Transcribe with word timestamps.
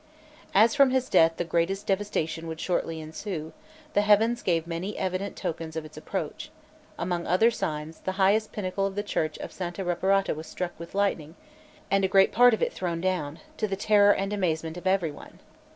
As 0.55 0.73
from 0.73 0.89
his 0.89 1.09
death 1.09 1.33
the 1.37 1.43
greatest 1.43 1.85
devastation 1.85 2.47
would 2.47 2.59
shortly 2.59 2.99
ensue, 2.99 3.53
the 3.93 4.01
heavens 4.01 4.41
gave 4.41 4.65
many 4.65 4.97
evident 4.97 5.35
tokens 5.35 5.75
of 5.75 5.85
its 5.85 5.95
approach; 5.95 6.49
among 6.97 7.27
other 7.27 7.51
signs, 7.51 7.99
the 7.99 8.13
highest 8.13 8.51
pinnacle 8.51 8.87
of 8.87 8.95
the 8.95 9.03
church 9.03 9.37
of 9.37 9.51
Santa 9.51 9.85
Reparata 9.85 10.33
was 10.33 10.47
struck 10.47 10.71
with 10.79 10.95
lightning, 10.95 11.35
and 11.91 12.09
great 12.09 12.31
part 12.31 12.55
of 12.55 12.63
it 12.63 12.73
thrown 12.73 12.99
down, 12.99 13.41
to 13.57 13.67
the 13.67 13.75
terror 13.75 14.11
and 14.11 14.33
amazement 14.33 14.75
of 14.75 14.87
everyone. 14.87 15.37